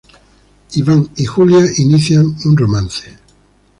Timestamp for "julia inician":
1.25-2.35